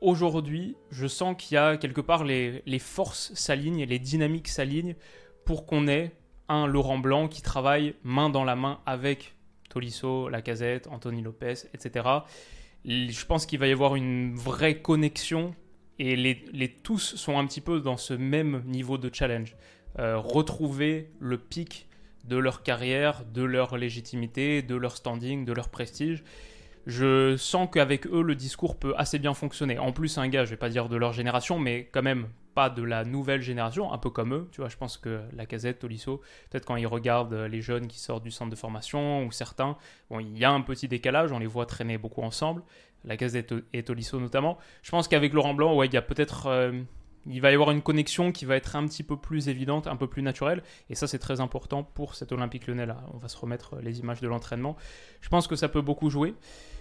Aujourd'hui, 0.00 0.76
je 0.90 1.06
sens 1.06 1.36
qu'il 1.38 1.56
y 1.56 1.58
a 1.58 1.76
quelque 1.76 2.00
part 2.00 2.24
les, 2.24 2.62
les 2.64 2.78
forces 2.78 3.34
s'alignent, 3.34 3.84
les 3.84 3.98
dynamiques 3.98 4.48
s'alignent 4.48 4.96
pour 5.44 5.66
qu'on 5.66 5.88
ait 5.88 6.16
un 6.48 6.66
Laurent 6.66 6.98
Blanc 6.98 7.28
qui 7.28 7.42
travaille 7.42 7.94
main 8.02 8.30
dans 8.30 8.44
la 8.44 8.56
main 8.56 8.80
avec 8.86 9.34
Tolisso, 9.68 10.28
Lacazette, 10.28 10.86
Anthony 10.88 11.22
Lopez, 11.22 11.54
etc. 11.74 12.08
Je 12.84 13.24
pense 13.24 13.46
qu'il 13.46 13.58
va 13.58 13.66
y 13.66 13.72
avoir 13.72 13.96
une 13.96 14.34
vraie 14.34 14.80
connexion 14.80 15.54
et 15.98 16.16
les, 16.16 16.68
tous 16.82 17.16
sont 17.16 17.38
un 17.38 17.46
petit 17.46 17.60
peu 17.60 17.80
dans 17.80 17.96
ce 17.96 18.14
même 18.14 18.62
niveau 18.66 18.98
de 18.98 19.10
challenge. 19.12 19.56
Euh, 19.98 20.18
retrouver 20.18 21.10
le 21.20 21.38
pic 21.38 21.86
de 22.24 22.36
leur 22.36 22.62
carrière, 22.62 23.24
de 23.32 23.42
leur 23.42 23.76
légitimité, 23.76 24.62
de 24.62 24.74
leur 24.74 24.96
standing, 24.96 25.44
de 25.44 25.52
leur 25.52 25.68
prestige. 25.68 26.24
Je 26.86 27.36
sens 27.36 27.68
qu'avec 27.72 28.06
eux, 28.06 28.22
le 28.22 28.34
discours 28.34 28.76
peut 28.76 28.94
assez 28.96 29.18
bien 29.18 29.34
fonctionner. 29.34 29.78
En 29.78 29.92
plus, 29.92 30.18
un 30.18 30.28
gars, 30.28 30.44
je 30.44 30.50
vais 30.50 30.56
pas 30.56 30.68
dire 30.68 30.88
de 30.88 30.96
leur 30.96 31.12
génération, 31.12 31.58
mais 31.58 31.88
quand 31.92 32.02
même 32.02 32.28
pas 32.54 32.70
de 32.70 32.82
la 32.82 33.04
nouvelle 33.04 33.42
génération, 33.42 33.92
un 33.92 33.98
peu 33.98 34.10
comme 34.10 34.34
eux. 34.34 34.48
Tu 34.52 34.60
vois, 34.60 34.68
je 34.68 34.76
pense 34.76 34.96
que 34.96 35.22
la 35.32 35.46
casette, 35.46 35.80
Tolisso, 35.80 36.20
peut-être 36.50 36.64
quand 36.64 36.76
ils 36.76 36.86
regardent 36.86 37.34
les 37.34 37.60
jeunes 37.60 37.86
qui 37.86 37.98
sortent 37.98 38.22
du 38.22 38.30
centre 38.30 38.50
de 38.50 38.56
formation 38.56 39.24
ou 39.24 39.32
certains, 39.32 39.76
bon, 40.10 40.20
il 40.20 40.38
y 40.38 40.44
a 40.44 40.50
un 40.50 40.60
petit 40.60 40.88
décalage, 40.88 41.32
on 41.32 41.38
les 41.38 41.46
voit 41.46 41.66
traîner 41.66 41.98
beaucoup 41.98 42.22
ensemble, 42.22 42.62
la 43.04 43.16
casette 43.16 43.54
et 43.72 43.82
Tolisso 43.82 44.18
notamment. 44.20 44.58
Je 44.82 44.90
pense 44.90 45.08
qu'avec 45.08 45.32
Laurent 45.32 45.54
Blanc, 45.54 45.74
ouais, 45.74 45.86
il 45.86 45.94
y 45.94 45.96
a 45.96 46.02
peut-être. 46.02 46.46
Euh, 46.46 46.82
il 47.26 47.40
va 47.40 47.50
y 47.50 47.54
avoir 47.54 47.70
une 47.70 47.80
connexion 47.80 48.32
qui 48.32 48.44
va 48.44 48.54
être 48.54 48.76
un 48.76 48.86
petit 48.86 49.02
peu 49.02 49.16
plus 49.16 49.48
évidente, 49.48 49.86
un 49.86 49.96
peu 49.96 50.06
plus 50.06 50.20
naturelle. 50.20 50.62
Et 50.90 50.94
ça, 50.94 51.06
c'est 51.06 51.18
très 51.18 51.40
important 51.40 51.82
pour 51.82 52.14
cet 52.14 52.32
Olympique 52.32 52.66
lyonnais 52.66 52.84
là. 52.84 53.02
On 53.14 53.16
va 53.16 53.28
se 53.28 53.38
remettre 53.38 53.76
les 53.80 54.00
images 54.00 54.20
de 54.20 54.28
l'entraînement. 54.28 54.76
Je 55.22 55.30
pense 55.30 55.46
que 55.46 55.56
ça 55.56 55.70
peut 55.70 55.80
beaucoup 55.80 56.10
jouer. 56.10 56.34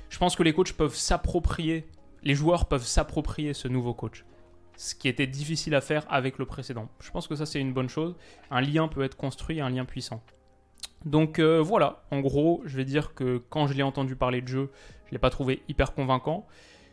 Je 0.10 0.18
pense 0.18 0.36
que 0.36 0.44
les 0.44 0.52
coachs 0.52 0.74
peuvent 0.74 0.96
s'approprier, 0.96 1.88
les 2.24 2.36
joueurs 2.36 2.66
peuvent 2.66 2.86
s'approprier 2.86 3.54
ce 3.54 3.70
nouveau 3.70 3.94
coach 3.94 4.26
ce 4.84 4.96
qui 4.96 5.08
était 5.08 5.28
difficile 5.28 5.76
à 5.76 5.82
faire 5.82 6.06
avec 6.10 6.38
le 6.38 6.46
précédent. 6.46 6.90
Je 7.00 7.10
pense 7.10 7.30
que 7.30 7.36
ça 7.36 7.46
c'est 7.46 7.62
une 7.62 7.72
bonne 7.72 7.88
chose. 7.88 8.16
Un 8.52 8.60
lien 8.60 8.90
peut 8.90 9.02
être 9.04 9.16
construit, 9.16 9.62
un 9.62 9.70
lien 9.70 9.86
puissant. 9.86 10.22
Donc 11.06 11.40
euh, 11.40 11.62
voilà, 11.62 12.04
en 12.12 12.20
gros, 12.20 12.62
je 12.66 12.76
vais 12.76 12.84
dire 12.84 13.14
que 13.14 13.42
quand 13.50 13.68
je 13.68 13.76
l'ai 13.76 13.84
entendu 13.84 14.18
parler 14.18 14.42
de 14.42 14.48
jeu, 14.50 14.72
je 15.06 15.08
ne 15.08 15.12
l'ai 15.14 15.20
pas 15.20 15.30
trouvé 15.30 15.64
hyper 15.70 15.94
convaincant. 15.94 16.46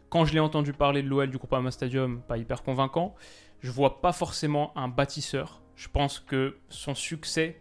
Quand 0.08 0.24
je 0.24 0.32
l'ai 0.32 0.38
entendu 0.38 0.72
parler 0.72 1.02
de 1.02 1.08
l'OL 1.08 1.28
du 1.28 1.38
Groupama 1.38 1.72
Stadium, 1.72 2.22
pas 2.22 2.38
hyper 2.38 2.62
convaincant. 2.62 3.16
Je 3.58 3.72
vois 3.72 4.00
pas 4.00 4.12
forcément 4.12 4.72
un 4.76 4.86
bâtisseur. 4.86 5.60
Je 5.74 5.88
pense 5.88 6.20
que 6.20 6.58
son 6.68 6.94
succès, 6.94 7.60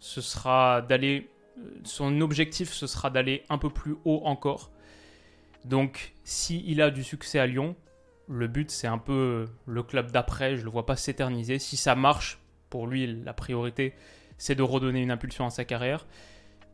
ce 0.00 0.20
sera 0.20 0.82
d'aller. 0.82 1.30
Euh, 1.56 1.70
son 1.84 2.20
objectif, 2.20 2.72
ce 2.72 2.88
sera 2.88 3.10
d'aller 3.10 3.44
un 3.48 3.58
peu 3.58 3.70
plus 3.70 3.94
haut 4.04 4.22
encore. 4.24 4.72
Donc, 5.64 6.14
s'il 6.24 6.82
a 6.82 6.90
du 6.90 7.04
succès 7.04 7.38
à 7.38 7.46
Lyon, 7.46 7.76
le 8.28 8.46
but, 8.46 8.70
c'est 8.70 8.86
un 8.86 8.98
peu 8.98 9.46
le 9.66 9.82
club 9.82 10.10
d'après. 10.10 10.56
Je 10.56 10.64
le 10.64 10.70
vois 10.70 10.86
pas 10.86 10.96
s'éterniser. 10.96 11.58
Si 11.58 11.76
ça 11.76 11.94
marche, 11.94 12.38
pour 12.70 12.86
lui, 12.86 13.06
la 13.22 13.32
priorité, 13.32 13.94
c'est 14.36 14.54
de 14.54 14.62
redonner 14.62 15.02
une 15.02 15.10
impulsion 15.10 15.46
à 15.46 15.50
sa 15.50 15.64
carrière. 15.64 16.06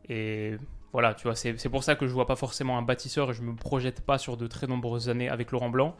Et 0.09 0.55
voilà, 0.91 1.13
tu 1.13 1.23
vois, 1.23 1.35
c'est 1.35 1.69
pour 1.69 1.83
ça 1.83 1.95
que 1.95 2.07
je 2.07 2.13
vois 2.13 2.27
pas 2.27 2.35
forcément 2.35 2.77
un 2.77 2.81
bâtisseur 2.81 3.31
et 3.31 3.33
je 3.33 3.41
me 3.41 3.55
projette 3.55 4.01
pas 4.01 4.17
sur 4.17 4.37
de 4.37 4.47
très 4.47 4.67
nombreuses 4.67 5.09
années 5.09 5.29
avec 5.29 5.51
Laurent 5.51 5.69
Blanc. 5.69 5.95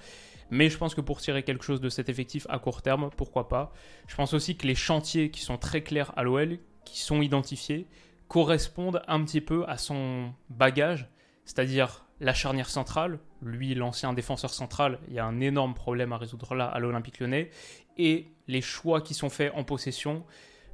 Mais 0.51 0.69
je 0.69 0.77
pense 0.77 0.93
que 0.93 1.01
pour 1.01 1.19
tirer 1.19 1.43
quelque 1.43 1.63
chose 1.63 1.81
de 1.81 1.89
cet 1.89 2.07
effectif 2.07 2.45
à 2.49 2.59
court 2.59 2.81
terme, 2.81 3.09
pourquoi 3.17 3.49
pas. 3.49 3.73
Je 4.07 4.15
pense 4.15 4.33
aussi 4.33 4.57
que 4.57 4.67
les 4.67 4.75
chantiers 4.75 5.31
qui 5.31 5.41
sont 5.41 5.57
très 5.57 5.81
clairs 5.81 6.13
à 6.15 6.23
l'OL, 6.23 6.59
qui 6.83 6.99
sont 6.99 7.21
identifiés, 7.21 7.87
correspondent 8.27 9.01
un 9.07 9.23
petit 9.23 9.41
peu 9.41 9.65
à 9.67 9.77
son 9.77 10.33
bagage, 10.49 11.09
c'est-à-dire 11.45 12.05
la 12.19 12.33
charnière 12.33 12.69
centrale, 12.69 13.19
lui 13.41 13.75
l'ancien 13.75 14.13
défenseur 14.13 14.53
central, 14.53 14.99
il 15.07 15.13
y 15.13 15.19
a 15.19 15.25
un 15.25 15.39
énorme 15.39 15.73
problème 15.73 16.13
à 16.13 16.17
résoudre 16.17 16.55
là 16.55 16.65
à 16.65 16.79
l'Olympique 16.79 17.19
lyonnais, 17.19 17.49
et 17.97 18.27
les 18.47 18.61
choix 18.61 19.01
qui 19.01 19.13
sont 19.13 19.29
faits 19.29 19.51
en 19.55 19.63
possession, 19.63 20.23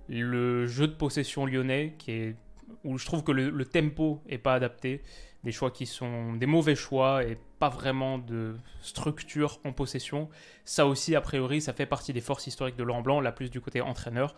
le 0.07 0.67
jeu 0.67 0.87
de 0.87 0.93
possession 0.93 1.45
lyonnais 1.45 1.95
qui 1.97 2.11
est 2.11 2.35
où 2.83 2.97
je 2.97 3.05
trouve 3.05 3.23
que 3.23 3.31
le, 3.31 3.65
tempo 3.65 4.21
est 4.27 4.37
pas 4.37 4.53
adapté, 4.53 5.01
des 5.43 5.51
choix 5.51 5.71
qui 5.71 5.85
sont 5.85 6.33
des 6.33 6.45
mauvais 6.45 6.75
choix 6.75 7.23
et 7.23 7.37
pas 7.59 7.69
vraiment 7.69 8.17
de 8.17 8.55
structure 8.81 9.59
en 9.65 9.73
possession. 9.73 10.29
Ça 10.65 10.85
aussi, 10.87 11.15
a 11.15 11.21
priori, 11.21 11.61
ça 11.61 11.73
fait 11.73 11.85
partie 11.85 12.13
des 12.13 12.21
forces 12.21 12.47
historiques 12.47 12.75
de 12.75 12.83
Laurent 12.83 13.01
Blanc, 13.01 13.19
la 13.19 13.31
plus 13.31 13.49
du 13.49 13.61
côté 13.61 13.81
entraîneur. 13.81 14.35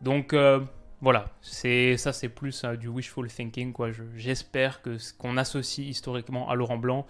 Donc 0.00 0.32
euh, 0.32 0.60
voilà, 1.00 1.30
c'est 1.40 1.96
ça, 1.96 2.12
c'est 2.12 2.28
plus 2.28 2.64
euh, 2.64 2.76
du 2.76 2.88
wishful 2.88 3.28
thinking 3.28 3.72
quoi. 3.72 3.90
J'espère 4.14 4.82
que 4.82 4.98
ce 4.98 5.12
qu'on 5.14 5.36
associe 5.36 5.86
historiquement 5.86 6.48
à 6.48 6.54
Laurent 6.54 6.78
Blanc, 6.78 7.06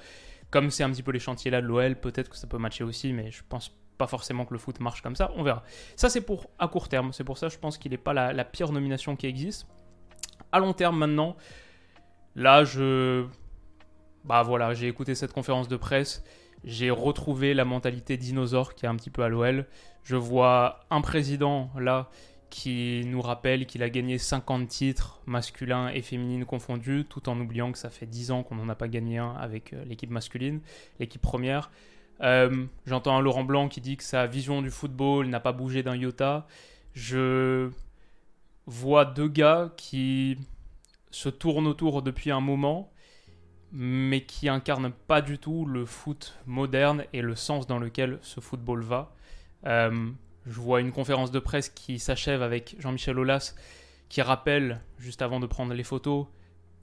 comme 0.50 0.70
c'est 0.70 0.82
un 0.82 0.90
petit 0.90 1.02
peu 1.02 1.12
les 1.12 1.18
chantiers 1.18 1.50
là 1.50 1.60
de 1.60 1.66
l'OL, 1.66 1.96
peut-être 1.96 2.30
que 2.30 2.36
ça 2.36 2.46
peut 2.46 2.58
matcher 2.58 2.84
aussi, 2.84 3.12
mais 3.12 3.30
je 3.30 3.42
pense 3.48 3.72
pas 3.98 4.06
forcément 4.06 4.44
que 4.46 4.54
le 4.54 4.58
foot 4.58 4.80
marche 4.80 5.02
comme 5.02 5.16
ça. 5.16 5.30
On 5.36 5.42
verra. 5.42 5.62
Ça 5.96 6.08
c'est 6.08 6.20
pour 6.20 6.50
à 6.58 6.68
court 6.68 6.88
terme. 6.88 7.12
C'est 7.12 7.24
pour 7.24 7.38
ça 7.38 7.48
je 7.48 7.58
pense 7.58 7.78
qu'il 7.78 7.90
n'est 7.90 7.98
pas 7.98 8.14
la 8.14 8.44
pire 8.44 8.72
nomination 8.72 9.16
qui 9.16 9.26
existe 9.26 9.66
à 10.52 10.58
long 10.58 10.72
terme 10.72 10.98
maintenant, 10.98 11.36
là, 12.34 12.64
je. 12.64 13.26
Bah 14.24 14.42
voilà, 14.42 14.74
j'ai 14.74 14.88
écouté 14.88 15.14
cette 15.14 15.32
conférence 15.32 15.68
de 15.68 15.76
presse. 15.76 16.22
J'ai 16.62 16.90
retrouvé 16.90 17.54
la 17.54 17.64
mentalité 17.64 18.18
dinosaure 18.18 18.74
qui 18.74 18.84
est 18.84 18.88
un 18.88 18.96
petit 18.96 19.08
peu 19.08 19.22
à 19.22 19.28
l'OL. 19.28 19.66
Je 20.02 20.16
vois 20.16 20.80
un 20.90 21.00
président 21.00 21.70
là 21.78 22.10
qui 22.50 23.02
nous 23.06 23.22
rappelle 23.22 23.64
qu'il 23.64 23.82
a 23.82 23.88
gagné 23.88 24.18
50 24.18 24.68
titres 24.68 25.20
masculins 25.26 25.88
et 25.88 26.02
féminines 26.02 26.44
confondus, 26.44 27.06
tout 27.08 27.28
en 27.28 27.40
oubliant 27.40 27.72
que 27.72 27.78
ça 27.78 27.90
fait 27.90 28.06
10 28.06 28.32
ans 28.32 28.42
qu'on 28.42 28.56
n'en 28.56 28.68
a 28.68 28.74
pas 28.74 28.88
gagné 28.88 29.18
un 29.18 29.32
avec 29.34 29.72
euh, 29.72 29.84
l'équipe 29.84 30.10
masculine, 30.10 30.60
l'équipe 30.98 31.22
première. 31.22 31.70
Euh, 32.22 32.66
j'entends 32.86 33.16
un 33.16 33.20
Laurent 33.20 33.44
Blanc 33.44 33.68
qui 33.68 33.80
dit 33.80 33.96
que 33.96 34.04
sa 34.04 34.26
vision 34.26 34.60
du 34.60 34.70
football 34.70 35.28
n'a 35.28 35.40
pas 35.40 35.52
bougé 35.52 35.82
d'un 35.82 35.96
iota. 35.96 36.46
Je 36.92 37.70
voit 38.66 39.04
deux 39.04 39.28
gars 39.28 39.72
qui 39.76 40.36
se 41.10 41.28
tournent 41.28 41.66
autour 41.66 42.02
depuis 42.02 42.30
un 42.30 42.40
moment, 42.40 42.92
mais 43.72 44.22
qui 44.22 44.48
incarnent 44.48 44.92
pas 45.06 45.22
du 45.22 45.38
tout 45.38 45.64
le 45.64 45.86
foot 45.86 46.36
moderne 46.46 47.04
et 47.12 47.22
le 47.22 47.36
sens 47.36 47.66
dans 47.66 47.78
lequel 47.78 48.18
ce 48.22 48.40
football 48.40 48.82
va. 48.82 49.14
Euh, 49.66 50.10
je 50.46 50.60
vois 50.60 50.80
une 50.80 50.92
conférence 50.92 51.30
de 51.30 51.38
presse 51.38 51.68
qui 51.68 51.98
s'achève 51.98 52.42
avec 52.42 52.76
Jean-Michel 52.78 53.18
Aulas 53.18 53.54
qui 54.08 54.22
rappelle, 54.22 54.80
juste 54.98 55.22
avant 55.22 55.40
de 55.40 55.46
prendre 55.46 55.72
les 55.72 55.84
photos, 55.84 56.26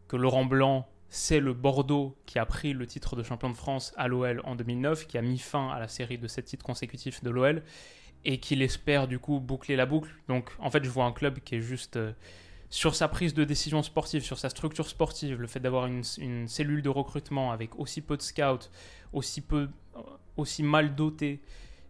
que 0.07 0.15
Laurent 0.15 0.45
Blanc, 0.45 0.87
c'est 1.09 1.39
le 1.39 1.53
Bordeaux 1.53 2.17
qui 2.25 2.39
a 2.39 2.45
pris 2.45 2.73
le 2.73 2.85
titre 2.85 3.15
de 3.15 3.23
champion 3.23 3.49
de 3.49 3.55
France 3.55 3.93
à 3.97 4.07
l'OL 4.07 4.41
en 4.45 4.55
2009, 4.55 5.07
qui 5.07 5.17
a 5.17 5.21
mis 5.21 5.37
fin 5.37 5.69
à 5.69 5.79
la 5.79 5.87
série 5.87 6.17
de 6.17 6.27
sept 6.27 6.45
titres 6.45 6.65
consécutifs 6.65 7.23
de 7.23 7.29
l'OL 7.29 7.63
et 8.25 8.39
qu'il 8.39 8.61
espère 8.61 9.07
du 9.07 9.19
coup 9.19 9.39
boucler 9.39 9.75
la 9.75 9.85
boucle. 9.85 10.09
Donc 10.27 10.51
en 10.59 10.69
fait, 10.71 10.83
je 10.83 10.89
vois 10.89 11.05
un 11.05 11.11
club 11.11 11.39
qui 11.39 11.55
est 11.55 11.61
juste 11.61 11.97
euh, 11.97 12.13
sur 12.69 12.95
sa 12.95 13.07
prise 13.07 13.33
de 13.33 13.43
décision 13.43 13.83
sportive, 13.83 14.23
sur 14.23 14.37
sa 14.37 14.49
structure 14.49 14.87
sportive, 14.87 15.39
le 15.39 15.47
fait 15.47 15.59
d'avoir 15.59 15.85
une, 15.85 16.03
cellule 16.47 16.81
de 16.81 16.89
recrutement 16.89 17.51
avec 17.51 17.77
aussi 17.79 18.01
peu 18.01 18.17
de 18.17 18.21
scouts, 18.21 18.69
aussi, 19.13 19.41
peu, 19.41 19.69
euh, 19.95 19.99
aussi 20.35 20.63
mal 20.63 20.95
doté. 20.95 21.41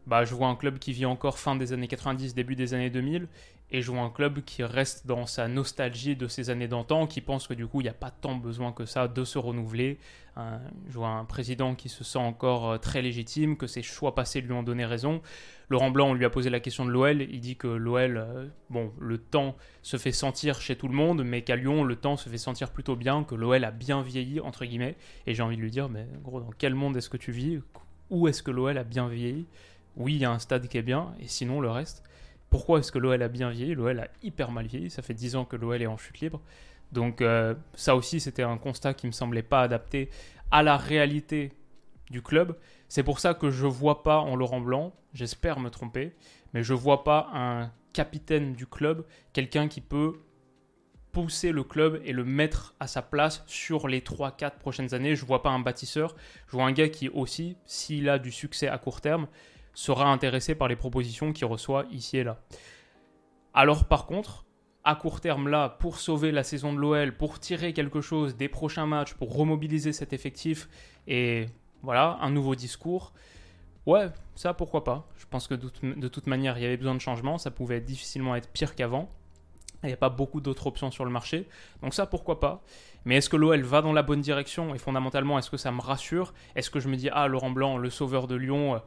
Bah, 0.08 0.24
je 0.24 0.34
vois 0.34 0.48
un 0.48 0.56
club 0.56 0.80
qui 0.80 0.94
vit 0.94 1.06
encore 1.06 1.38
fin 1.38 1.58
des 1.58 1.74
années 1.74 1.90
90, 1.90 2.34
début 2.34 2.56
des 2.56 2.74
années 2.74 2.90
2000, 2.90 3.28
et 3.72 3.82
je 3.82 3.92
vois 3.92 4.04
un 4.04 4.10
club 4.10 4.42
qui 4.46 4.64
reste 4.64 5.06
dans 5.06 5.26
sa 5.26 5.50
nostalgie 5.50 6.16
de 6.16 6.30
ces 6.30 6.50
années 6.50 6.70
d'antan, 6.70 7.08
qui 7.08 7.20
pense 7.20 7.46
que 7.46 7.54
du 7.54 7.68
coup, 7.68 7.82
il 7.82 7.84
n'y 7.84 7.90
a 7.90 7.94
pas 7.94 8.10
tant 8.10 8.36
besoin 8.36 8.72
que 8.72 8.86
ça 8.86 9.10
de 9.10 9.26
se 9.26 9.38
renouveler. 9.38 10.00
je 10.88 10.94
vois 10.94 11.10
un 11.10 11.26
président 11.26 11.76
qui 11.76 11.90
se 11.90 12.06
sent 12.06 12.20
encore 12.20 12.72
euh, 12.72 12.78
très 12.78 13.02
légitime, 13.02 13.58
que 13.58 13.68
ses 13.68 13.82
choix 13.82 14.16
passés 14.16 14.40
lui 14.40 14.54
ont 14.54 14.64
donné 14.64 14.86
raison. 14.86 15.22
Laurent 15.68 15.92
Blanc, 15.92 16.12
on 16.12 16.14
lui 16.14 16.24
a 16.24 16.30
posé 16.30 16.50
la 16.50 16.62
question 16.62 16.86
de 16.86 16.92
l'OL, 16.92 17.22
il 17.24 17.42
dit 17.42 17.58
que 17.58 17.68
l'OL, 17.68 18.16
euh, 18.16 18.48
bon, 18.70 18.94
le 19.00 19.18
temps 19.18 19.58
se 19.82 19.98
fait 19.98 20.14
sentir 20.14 20.62
chez 20.62 20.78
tout 20.78 20.88
le 20.88 20.96
monde, 20.96 21.26
mais 21.26 21.42
qu'à 21.42 21.58
Lyon, 21.58 21.84
le 21.84 21.98
temps 21.98 22.16
se 22.16 22.30
fait 22.30 22.38
sentir 22.38 22.72
plutôt 22.72 22.96
bien, 22.96 23.26
que 23.26 23.36
l'OL 23.36 23.62
a 23.66 23.72
bien 23.72 24.02
vieilli, 24.04 24.40
entre 24.40 24.64
guillemets. 24.64 24.96
Et 25.26 25.34
j'ai 25.34 25.44
envie 25.44 25.58
de 25.58 25.62
lui 25.62 25.72
dire, 25.72 25.90
mais 25.90 26.08
gros, 26.24 26.40
dans 26.40 26.52
quel 26.58 26.76
monde 26.76 26.96
est-ce 26.96 27.10
que 27.10 27.18
tu 27.18 27.34
vis? 27.34 27.60
Où 28.10 28.30
est-ce 28.30 28.42
que 28.42 28.52
l'OL 28.52 28.78
a 28.78 28.86
bien 28.86 29.10
vieilli? 29.10 29.48
Oui, 29.98 30.16
il 30.16 30.22
y 30.22 30.26
a 30.26 30.32
un 30.32 30.40
stade 30.40 30.68
qui 30.68 30.78
est 30.78 30.84
bien, 30.84 31.14
et 31.20 31.28
sinon 31.28 31.60
le 31.60 31.70
reste 31.70 32.04
pourquoi 32.50 32.80
est-ce 32.80 32.92
que 32.92 33.00
l'OL 33.00 33.22
a 33.22 33.28
bien 33.28 33.50
vieilli? 33.50 33.76
L'OL 33.76 34.00
a 34.00 34.08
hyper 34.24 34.52
mal 34.52 34.68
vieilli. 34.68 34.90
Ça 34.90 35.02
fait 35.02 35.14
10 35.14 35.36
ans 35.36 35.46
que 35.46 35.56
l'OL 35.56 35.82
est 35.82 35.88
en 35.88 35.98
chute 35.98 36.20
libre. 36.20 36.42
Donc 36.92 37.22
euh, 37.22 37.54
ça 37.74 37.96
aussi, 37.96 38.20
c'était 38.20 38.44
un 38.44 38.58
constat 38.58 38.94
qui 38.94 39.08
me 39.08 39.12
semblait 39.12 39.44
pas 39.44 39.62
adapté 39.62 40.10
à 40.52 40.64
la 40.64 40.78
réalité 40.78 41.52
du 42.10 42.22
club. 42.22 42.56
C'est 42.88 43.04
pour 43.04 43.20
ça 43.20 43.34
que 43.34 43.52
je 43.52 43.66
vois 43.66 44.04
pas 44.04 44.20
en 44.20 44.38
Laurent 44.38 44.62
Blanc, 44.62 44.94
j'espère 45.14 45.60
me 45.60 45.70
tromper, 45.70 46.14
mais 46.54 46.64
je 46.64 46.74
vois 46.74 47.04
pas 47.04 47.30
un 47.34 47.70
capitaine 47.92 48.54
du 48.54 48.66
club, 48.66 49.04
quelqu'un 49.34 49.68
qui 49.68 49.82
peut 49.82 50.14
pousser 51.12 51.52
le 51.52 51.64
club 51.64 52.00
et 52.06 52.14
le 52.14 52.24
mettre 52.24 52.76
à 52.80 52.88
sa 52.88 53.02
place 53.02 53.44
sur 53.46 53.90
les 53.90 54.00
3-4 54.00 54.52
prochaines 54.52 54.94
années. 54.94 55.18
Je 55.18 55.26
vois 55.26 55.44
pas 55.44 55.50
un 55.50 55.60
bâtisseur, 55.60 56.16
je 56.48 56.54
vois 56.54 56.66
un 56.66 56.72
gars 56.72 56.88
qui 56.88 57.10
aussi, 57.10 57.58
s'il 57.66 58.08
a 58.08 58.20
du 58.20 58.32
succès 58.32 58.70
à 58.70 58.78
court 58.78 59.02
terme, 59.02 59.28
sera 59.78 60.12
intéressé 60.12 60.56
par 60.56 60.68
les 60.68 60.76
propositions 60.76 61.34
qu'il 61.34 61.46
reçoit 61.46 61.86
ici 61.92 62.18
et 62.18 62.24
là. 62.24 62.40
Alors 63.54 63.86
par 63.86 64.08
contre, 64.08 64.46
à 64.84 64.96
court 64.96 65.22
terme 65.22 65.50
là, 65.50 65.70
pour 65.70 66.00
sauver 66.00 66.32
la 66.32 66.44
saison 66.44 66.74
de 66.74 66.80
l'OL, 66.80 67.16
pour 67.16 67.40
tirer 67.40 67.74
quelque 67.74 68.02
chose 68.02 68.36
des 68.36 68.48
prochains 68.48 68.88
matchs, 68.88 69.14
pour 69.14 69.36
remobiliser 69.36 69.94
cet 69.94 70.14
effectif 70.14 70.68
et 71.06 71.46
voilà, 71.84 72.18
un 72.22 72.32
nouveau 72.32 72.56
discours, 72.56 73.14
ouais, 73.86 74.10
ça 74.34 74.56
pourquoi 74.56 74.84
pas. 74.84 75.08
Je 75.16 75.28
pense 75.30 75.48
que 75.48 75.54
de 75.54 76.08
toute, 76.08 76.26
manière, 76.26 76.58
il 76.58 76.64
y 76.64 76.66
avait 76.66 76.78
besoin 76.78 76.96
de 76.96 77.02
changement, 77.02 77.38
ça 77.38 77.52
pouvait 77.52 77.80
difficilement 77.80 78.36
être 78.36 78.50
pire 78.50 78.74
qu'avant. 78.74 79.12
Il 79.84 79.88
n'y 79.88 79.94
a 79.94 79.98
pas 79.98 80.10
beaucoup 80.10 80.42
d'autres 80.42 80.66
options 80.66 80.90
sur 80.90 81.06
le 81.06 81.12
marché. 81.12 81.48
Donc 81.84 81.94
ça, 81.94 82.08
pourquoi 82.08 82.40
pas. 82.40 82.64
Mais 83.06 83.18
est-ce 83.18 83.30
que 83.30 83.38
l'OL 83.38 83.62
va 83.62 83.84
dans 83.84 83.94
la 83.94 84.02
bonne 84.02 84.22
direction? 84.22 84.74
Et 84.74 84.80
fondamentalement, 84.80 85.38
est-ce 85.38 85.52
que 85.52 85.58
ça 85.58 85.72
me 85.72 85.82
rassure? 85.82 86.34
Est-ce 86.56 86.72
que 86.72 86.80
je 86.80 86.90
me 86.90 86.96
dis, 86.96 87.10
ah, 87.12 87.28
Laurent 87.28 87.52
Blanc, 87.52 87.78
le 87.78 87.92
sauveur 87.92 88.26
de 88.26 88.34
Lyon, 88.34 88.82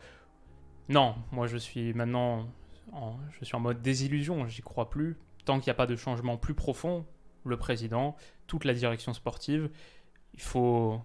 non, 0.91 1.15
moi 1.31 1.47
je 1.47 1.57
suis 1.57 1.95
maintenant 1.95 2.49
en, 2.93 3.17
je 3.39 3.45
suis 3.45 3.55
en 3.55 3.61
mode 3.61 3.81
désillusion, 3.81 4.47
j'y 4.49 4.61
crois 4.61 4.91
plus. 4.91 5.17
Tant 5.45 5.59
qu'il 5.59 5.69
n'y 5.69 5.73
a 5.73 5.75
pas 5.75 5.87
de 5.87 5.97
changement 5.97 6.37
plus 6.37 6.55
profond, 6.55 7.07
le 7.45 7.57
président, 7.57 8.17
toute 8.47 8.65
la 8.65 8.75
direction 8.75 9.15
sportive, 9.15 9.71
il 10.35 10.41
faut 10.41 11.01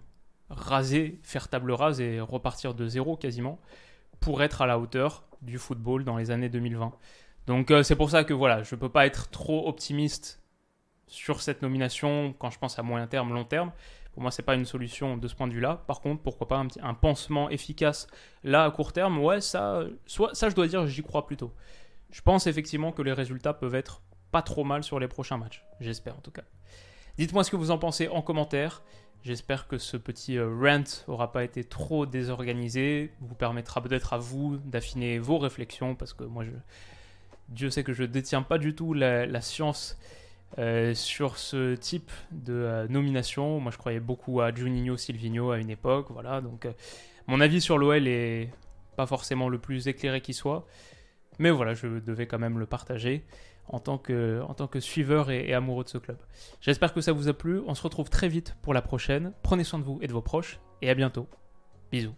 raser, 0.49 1.19
faire 1.23 1.47
table 1.47 1.71
rase 1.71 2.01
et 2.01 2.19
repartir 2.19 2.73
de 2.73 2.87
zéro 2.87 3.15
quasiment 3.15 3.59
pour 4.19 4.41
être 4.41 4.63
à 4.63 4.65
la 4.65 4.79
hauteur 4.79 5.23
du 5.43 5.59
football 5.59 6.03
dans 6.03 6.17
les 6.17 6.31
années 6.31 6.49
2020. 6.49 6.91
Donc 7.45 7.69
euh, 7.69 7.83
c'est 7.83 7.95
pour 7.95 8.09
ça 8.09 8.23
que 8.23 8.33
voilà, 8.33 8.63
je 8.63 8.73
ne 8.73 8.79
peux 8.79 8.89
pas 8.89 9.05
être 9.05 9.29
trop 9.29 9.67
optimiste 9.67 10.41
sur 11.07 11.41
cette 11.41 11.61
nomination 11.61 12.33
quand 12.39 12.49
je 12.49 12.57
pense 12.57 12.79
à 12.79 12.83
moyen 12.83 13.05
terme, 13.05 13.33
long 13.33 13.45
terme. 13.45 13.71
Pour 14.15 14.21
moi, 14.21 14.31
c'est 14.31 14.43
pas 14.43 14.55
une 14.55 14.65
solution 14.65 15.17
de 15.17 15.27
ce 15.27 15.35
point 15.35 15.47
de 15.47 15.53
vue-là. 15.53 15.83
Par 15.87 16.01
contre, 16.01 16.23
pourquoi 16.23 16.47
pas 16.47 16.55
un, 16.57 16.65
petit, 16.65 16.79
un 16.81 16.93
pansement 16.93 17.49
efficace 17.49 18.07
là 18.43 18.63
à 18.63 18.71
court 18.71 18.93
terme? 18.93 19.19
Ouais, 19.19 19.41
ça, 19.41 19.83
soit, 20.05 20.33
ça 20.33 20.49
je 20.49 20.55
dois 20.55 20.67
dire, 20.67 20.87
j'y 20.87 21.03
crois 21.03 21.27
plutôt. 21.27 21.53
Je 22.11 22.21
pense 22.21 22.47
effectivement 22.47 22.91
que 22.91 23.01
les 23.01 23.13
résultats 23.13 23.53
peuvent 23.53 23.75
être 23.75 24.01
pas 24.31 24.41
trop 24.41 24.63
mal 24.63 24.83
sur 24.83 24.99
les 24.99 25.09
prochains 25.09 25.37
matchs. 25.37 25.63
J'espère 25.81 26.15
en 26.15 26.21
tout 26.21 26.31
cas. 26.31 26.43
Dites-moi 27.17 27.43
ce 27.43 27.51
que 27.51 27.57
vous 27.57 27.71
en 27.71 27.77
pensez 27.77 28.07
en 28.07 28.21
commentaire. 28.21 28.83
J'espère 29.23 29.67
que 29.67 29.77
ce 29.77 29.97
petit 29.97 30.37
euh, 30.37 30.47
rant 30.47 30.83
aura 31.07 31.31
pas 31.31 31.43
été 31.43 31.63
trop 31.63 32.05
désorganisé, 32.05 33.11
vous 33.21 33.35
permettra 33.35 33.81
peut-être 33.81 34.13
à 34.13 34.17
vous 34.17 34.57
d'affiner 34.57 35.19
vos 35.19 35.39
réflexions, 35.39 35.95
parce 35.95 36.13
que 36.13 36.23
moi, 36.23 36.43
je, 36.43 36.51
Dieu 37.49 37.69
sait 37.69 37.83
que 37.83 37.91
je 37.91 38.03
détiens 38.03 38.43
pas 38.43 38.57
du 38.57 38.75
tout 38.75 38.93
la, 38.93 39.41
science 39.41 39.97
euh, 40.57 40.93
sur 40.93 41.37
ce 41.37 41.75
type 41.75 42.11
de 42.31 42.53
euh, 42.53 42.87
nomination. 42.87 43.59
Moi, 43.59 43.71
je 43.71 43.77
croyais 43.77 43.99
beaucoup 43.99 44.41
à 44.41 44.53
Juninho, 44.53 44.97
Silvino 44.97 45.51
à 45.51 45.57
une 45.57 45.69
époque, 45.69 46.07
voilà. 46.09 46.41
Donc, 46.41 46.67
mon 47.27 47.41
avis 47.41 47.61
sur 47.61 47.77
l'OL 47.77 48.07
est 48.07 48.49
pas 48.95 49.05
forcément 49.05 49.49
le 49.49 49.57
plus 49.57 49.87
éclairé 49.87 50.21
qui 50.21 50.33
soit, 50.33 50.65
mais 51.39 51.51
voilà, 51.51 51.73
je 51.73 51.99
devais 51.99 52.27
quand 52.27 52.39
même 52.39 52.59
le 52.59 52.65
partager 52.65 53.25
en 53.67 53.79
tant 53.79 53.97
que, 53.97 54.41
en 54.47 54.53
tant 54.53 54.67
que 54.67 54.79
suiveur 54.79 55.31
et, 55.31 55.53
amoureux 55.53 55.83
de 55.83 55.89
ce 55.89 55.97
club. 55.97 56.17
J'espère 56.61 56.93
que 56.93 57.01
ça 57.01 57.11
vous 57.11 57.27
a 57.27 57.33
plu. 57.33 57.61
On 57.67 57.75
se 57.75 57.83
retrouve 57.83 58.09
très 58.09 58.27
vite 58.27 58.55
pour 58.61 58.73
la 58.73 58.81
prochaine. 58.81 59.33
Prenez 59.43 59.63
soin 59.63 59.79
de 59.79 59.83
vous 59.83 59.99
et 60.01 60.07
de 60.07 60.13
vos 60.13 60.21
proches 60.21 60.59
et 60.81 60.89
à 60.89 60.95
bientôt. 60.95 61.27
Bisous. 61.91 62.15